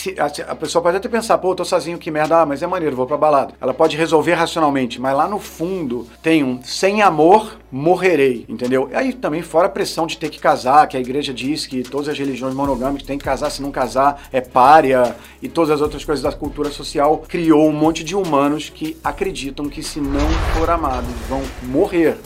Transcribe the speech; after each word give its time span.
se, 0.00 0.14
a, 0.18 0.52
a, 0.52 0.56
pessoa 0.56 0.82
pode 0.82 0.96
até 0.96 1.08
pensar, 1.08 1.36
pô, 1.36 1.50
eu 1.50 1.54
tô 1.54 1.64
sozinho, 1.64 1.98
que 1.98 2.10
merda, 2.10 2.40
ah, 2.40 2.46
mas 2.46 2.62
é 2.62 2.66
maneiro, 2.66 2.96
vou 2.96 3.06
pra 3.06 3.18
balada. 3.18 3.52
Ela 3.60 3.74
pode 3.74 3.96
resolver 3.96 4.32
racionalmente, 4.32 4.98
mas 4.98 5.14
lá 5.14 5.28
no 5.28 5.38
fundo 5.38 6.06
tem 6.22 6.42
um 6.42 6.62
sem 6.62 7.02
amor, 7.02 7.58
morrerei, 7.70 8.46
entendeu? 8.48 8.88
E 8.90 8.94
aí 8.96 9.12
também 9.12 9.42
fora 9.42 9.66
a 9.66 9.70
pressão 9.70 10.06
de 10.06 10.16
ter 10.16 10.30
que 10.30 10.38
casar, 10.38 10.88
que 10.88 10.96
a 10.96 11.00
igreja 11.00 11.34
diz 11.34 11.66
que 11.66 11.82
todas 11.82 12.08
as 12.08 12.18
religiões 12.18 12.54
monogâmicas 12.54 13.06
têm 13.06 13.18
que 13.18 13.24
casar, 13.24 13.50
se 13.50 13.60
não 13.60 13.70
casar 13.70 14.22
é 14.32 14.40
párea, 14.40 15.14
e 15.42 15.48
todas 15.48 15.70
as 15.70 15.82
outras 15.82 16.04
coisas 16.04 16.22
da 16.22 16.32
cultura 16.32 16.70
social, 16.70 17.22
criou 17.28 17.68
um 17.68 17.72
monte 17.72 18.02
de 18.02 18.16
humanos 18.16 18.70
que 18.70 18.96
acreditam 19.04 19.68
que 19.68 19.82
se 19.82 20.00
não 20.00 20.28
for 20.54 20.70
amados 20.70 21.10
vão 21.28 21.42
morrer. 21.64 22.16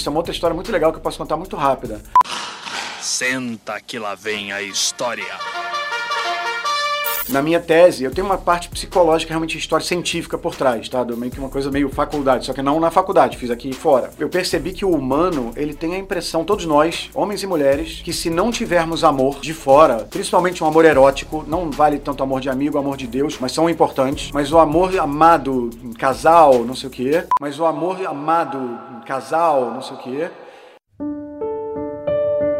Isso 0.00 0.08
é 0.08 0.10
uma 0.10 0.20
outra 0.20 0.32
história 0.32 0.54
muito 0.54 0.72
legal 0.72 0.90
que 0.92 0.96
eu 0.96 1.02
posso 1.02 1.18
contar 1.18 1.36
muito 1.36 1.54
rápida. 1.56 2.00
Senta 3.02 3.78
que 3.82 3.98
lá 3.98 4.14
vem 4.14 4.50
a 4.50 4.62
história 4.62 5.26
na 7.30 7.40
minha 7.42 7.60
tese, 7.60 8.04
eu 8.04 8.10
tenho 8.10 8.26
uma 8.26 8.38
parte 8.38 8.68
psicológica, 8.68 9.30
realmente 9.30 9.56
história 9.56 9.84
científica 9.84 10.36
por 10.36 10.54
trás, 10.54 10.88
tá? 10.88 11.02
Do 11.04 11.16
meio 11.16 11.32
que 11.32 11.38
uma 11.38 11.48
coisa 11.48 11.70
meio 11.70 11.88
faculdade, 11.88 12.46
só 12.46 12.52
que 12.52 12.62
não 12.62 12.80
na 12.80 12.90
faculdade, 12.90 13.36
fiz 13.36 13.50
aqui 13.50 13.72
fora. 13.72 14.10
Eu 14.18 14.28
percebi 14.28 14.72
que 14.72 14.84
o 14.84 14.90
humano, 14.90 15.52
ele 15.56 15.74
tem 15.74 15.94
a 15.94 15.98
impressão, 15.98 16.44
todos 16.44 16.64
nós, 16.64 17.10
homens 17.14 17.42
e 17.42 17.46
mulheres, 17.46 18.00
que 18.04 18.12
se 18.12 18.28
não 18.28 18.50
tivermos 18.50 19.04
amor 19.04 19.40
de 19.40 19.54
fora, 19.54 20.06
principalmente 20.10 20.62
um 20.62 20.66
amor 20.66 20.84
erótico, 20.84 21.44
não 21.46 21.70
vale 21.70 21.98
tanto 21.98 22.22
amor 22.22 22.40
de 22.40 22.50
amigo, 22.50 22.78
amor 22.78 22.96
de 22.96 23.06
Deus, 23.06 23.38
mas 23.40 23.52
são 23.52 23.70
importantes, 23.70 24.30
mas 24.32 24.52
o 24.52 24.58
amor 24.58 24.98
amado 24.98 25.70
casal, 25.98 26.64
não 26.64 26.74
sei 26.74 26.88
o 26.88 26.92
quê, 26.92 27.24
mas 27.40 27.58
o 27.58 27.64
amor 27.64 28.04
amado 28.06 28.78
casal, 29.06 29.72
não 29.72 29.82
sei 29.82 29.96
o 29.96 30.00
quê, 30.00 30.30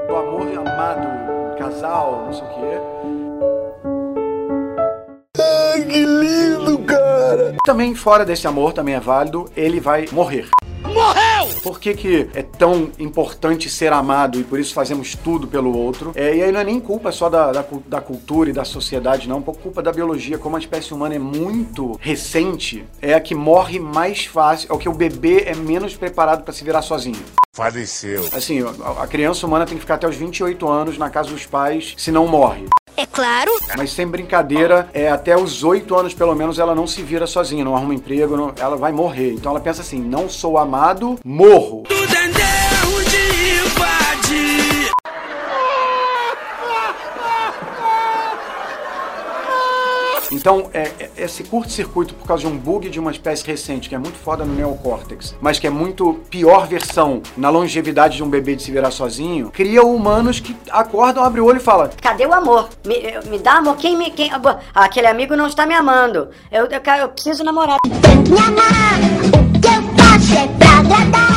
o 0.08 0.16
amor 0.16 0.48
amado 0.58 1.56
casal, 1.58 2.24
não 2.26 2.32
sei 2.32 2.44
o 2.44 2.48
quê, 2.48 3.19
que 5.90 6.04
lindo, 6.04 6.78
cara! 6.78 7.56
Também 7.64 7.94
fora 7.94 8.24
desse 8.24 8.46
amor, 8.46 8.72
também 8.72 8.94
é 8.94 9.00
válido, 9.00 9.50
ele 9.56 9.80
vai 9.80 10.06
morrer. 10.12 10.48
Morreu! 10.84 11.48
Por 11.62 11.78
que, 11.80 11.94
que 11.94 12.30
é 12.34 12.42
tão 12.42 12.90
importante 12.98 13.68
ser 13.68 13.92
amado 13.92 14.40
e 14.40 14.44
por 14.44 14.58
isso 14.58 14.72
fazemos 14.72 15.14
tudo 15.14 15.46
pelo 15.46 15.76
outro? 15.76 16.12
É, 16.14 16.34
e 16.34 16.42
aí 16.42 16.52
não 16.52 16.60
é 16.60 16.64
nem 16.64 16.80
culpa 16.80 17.12
só 17.12 17.28
da, 17.28 17.52
da, 17.52 17.64
da, 17.86 18.00
cultura 18.00 18.50
e 18.50 18.52
da 18.52 18.64
sociedade, 18.64 19.28
não, 19.28 19.38
um 19.38 19.42
pouco 19.42 19.60
culpa 19.60 19.82
da 19.82 19.92
biologia. 19.92 20.38
Como 20.38 20.56
a 20.56 20.58
espécie 20.58 20.94
humana 20.94 21.16
é 21.16 21.18
muito 21.18 21.98
recente, 22.00 22.84
é 23.02 23.14
a 23.14 23.20
que 23.20 23.34
morre 23.34 23.78
mais 23.78 24.24
fácil, 24.24 24.68
é 24.70 24.74
o 24.74 24.78
que 24.78 24.88
o 24.88 24.94
bebê 24.94 25.44
é 25.46 25.54
menos 25.54 25.96
preparado 25.96 26.44
para 26.44 26.52
se 26.52 26.64
virar 26.64 26.82
sozinho. 26.82 27.22
Faleceu. 27.52 28.28
Assim, 28.32 28.60
a 28.98 29.06
criança 29.06 29.46
humana 29.46 29.66
tem 29.66 29.74
que 29.74 29.80
ficar 29.80 29.96
até 29.96 30.08
os 30.08 30.16
28 30.16 30.68
anos 30.68 30.96
na 30.96 31.10
casa 31.10 31.30
dos 31.30 31.46
pais, 31.46 31.94
se 31.96 32.12
não 32.12 32.26
morre. 32.26 32.66
É 33.00 33.06
claro. 33.06 33.50
Mas 33.78 33.92
sem 33.92 34.06
brincadeira, 34.06 34.90
é 34.92 35.08
até 35.10 35.34
os 35.34 35.64
oito 35.64 35.96
anos, 35.96 36.12
pelo 36.12 36.34
menos, 36.34 36.58
ela 36.58 36.74
não 36.74 36.86
se 36.86 37.00
vira 37.00 37.26
sozinha, 37.26 37.64
não 37.64 37.74
arruma 37.74 37.94
emprego, 37.94 38.36
não, 38.36 38.52
ela 38.58 38.76
vai 38.76 38.92
morrer. 38.92 39.32
Então 39.32 39.52
ela 39.52 39.60
pensa 39.60 39.80
assim: 39.80 39.98
não 39.98 40.28
sou 40.28 40.58
amado, 40.58 41.18
morro. 41.24 41.84
Então, 50.30 50.70
é, 50.72 50.90
é, 50.98 51.10
esse 51.18 51.42
curto-circuito 51.44 52.14
por 52.14 52.26
causa 52.26 52.46
de 52.46 52.52
um 52.52 52.56
bug 52.56 52.88
de 52.88 53.00
uma 53.00 53.10
espécie 53.10 53.46
recente, 53.46 53.88
que 53.88 53.94
é 53.94 53.98
muito 53.98 54.16
foda 54.18 54.44
no 54.44 54.54
neocórtex, 54.54 55.34
mas 55.40 55.58
que 55.58 55.66
é 55.66 55.70
muito 55.70 56.14
pior 56.30 56.66
versão 56.66 57.22
na 57.36 57.50
longevidade 57.50 58.16
de 58.16 58.22
um 58.22 58.28
bebê 58.28 58.54
de 58.54 58.62
se 58.62 58.70
virar 58.70 58.90
sozinho, 58.90 59.50
cria 59.50 59.82
humanos 59.82 60.40
que 60.40 60.56
acordam, 60.70 61.24
abrem 61.24 61.42
o 61.42 61.46
olho 61.46 61.58
e 61.58 61.60
falam: 61.60 61.90
Cadê 62.00 62.26
o 62.26 62.32
amor? 62.32 62.68
Me, 62.86 62.96
me 63.28 63.38
dá 63.38 63.54
amor? 63.54 63.76
Quem 63.76 63.96
me. 63.96 64.10
Quem, 64.10 64.30
ah, 64.32 64.58
aquele 64.74 65.06
amigo 65.06 65.36
não 65.36 65.46
está 65.46 65.66
me 65.66 65.74
amando. 65.74 66.28
Eu, 66.50 66.66
eu, 66.66 66.94
eu 66.98 67.08
preciso 67.08 67.44
namorar. 67.44 67.78
Me 68.28 68.38
amar, 68.38 69.00
o 69.28 69.60
que 69.60 69.66
eu 69.66 69.82
faço 69.96 70.34
é 70.34 70.48
pra 70.58 70.78
agradar. 70.78 71.29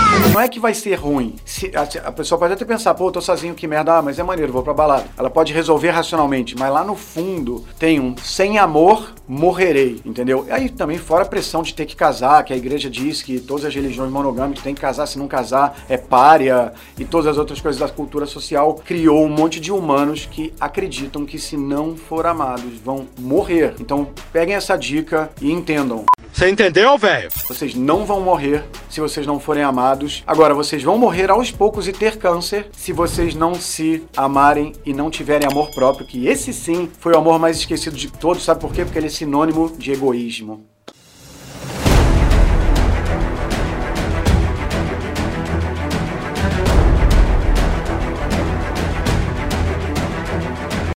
É 0.44 0.48
que 0.50 0.60
vai 0.60 0.74
ser 0.74 0.96
ruim. 0.96 1.38
Se, 1.46 1.72
a, 1.74 2.10
a, 2.10 2.12
pessoa 2.12 2.38
pode 2.38 2.52
até 2.52 2.66
pensar, 2.66 2.94
pô, 2.96 3.08
eu 3.08 3.12
tô 3.14 3.22
sozinho, 3.22 3.56
que 3.56 3.66
merda, 3.66 4.00
ah, 4.00 4.02
mas 4.02 4.20
é 4.20 4.24
maneiro, 4.24 4.52
vou 4.52 4.62
pra 4.62 4.74
balada. 4.74 5.06
Ela 5.18 5.30
pode 5.30 5.54
resolver 5.54 5.90
racionalmente, 5.92 6.54
mas 6.58 6.70
lá 6.70 6.84
no 6.84 6.98
fundo 6.98 7.64
tem 7.80 7.98
um 7.98 8.14
sem 8.18 8.60
amor, 8.60 9.14
morrerei, 9.26 10.02
entendeu? 10.04 10.46
E 10.46 10.52
aí 10.52 10.68
também 10.68 10.98
fora 10.98 11.24
a 11.24 11.26
pressão 11.26 11.64
de 11.64 11.74
ter 11.74 11.86
que 11.86 11.96
casar, 11.96 12.44
que 12.44 12.52
a 12.52 12.58
igreja 12.58 12.90
diz 12.90 13.22
que 13.22 13.40
todas 13.40 13.64
as 13.64 13.74
religiões 13.74 14.12
monogâmicas 14.12 14.62
têm 14.62 14.76
que 14.76 14.82
casar, 14.82 15.06
se 15.06 15.18
não 15.18 15.30
casar 15.30 15.82
é 15.88 15.96
párea, 15.96 16.74
e 17.00 17.06
todas 17.06 17.28
as 17.28 17.38
outras 17.38 17.62
coisas 17.62 17.80
da 17.80 17.88
cultura 17.88 18.26
social, 18.26 18.74
criou 18.86 19.24
um 19.24 19.30
monte 19.30 19.62
de 19.62 19.72
humanos 19.72 20.28
que 20.30 20.54
acreditam 20.60 21.26
que 21.26 21.40
se 21.40 21.56
não 21.56 21.96
for 21.96 22.26
amados 22.26 22.80
vão 22.84 23.08
morrer. 23.18 23.76
Então 23.80 24.10
peguem 24.34 24.56
essa 24.56 24.76
dica 24.76 25.32
e 25.42 25.50
entendam. 25.50 26.04
Você 26.34 26.50
entendeu, 26.50 26.98
velho? 26.98 27.30
Vocês 27.48 27.76
não 27.76 28.06
vão 28.06 28.20
morrer 28.20 28.66
se 28.94 29.02
vocês 29.02 29.26
não 29.26 29.40
forem 29.40 29.64
amados. 29.64 30.24
Agora, 30.28 30.54
vocês 30.54 30.84
vão 30.84 31.00
morrer 31.00 31.32
aos 31.32 31.50
poucos 31.50 31.88
e 31.88 31.92
ter 31.92 32.18
câncer 32.18 32.68
se 32.74 32.94
vocês 32.94 33.34
não 33.34 33.56
se 33.56 34.04
amarem 34.16 34.72
e 34.86 34.94
não 34.94 35.10
tiverem 35.10 35.48
amor 35.48 35.72
próprio, 35.74 36.06
que 36.06 36.28
esse 36.28 36.54
sim 36.54 36.88
foi 37.00 37.14
o 37.14 37.18
amor 37.18 37.40
mais 37.40 37.58
esquecido 37.58 37.98
de 37.98 38.12
todos. 38.12 38.44
Sabe 38.44 38.62
por 38.62 38.72
quê? 38.72 38.86
Porque 38.86 39.00
ele 39.00 39.08
é 39.08 39.10
sinônimo 39.10 39.76
de 39.80 39.92
egoísmo. 39.92 40.73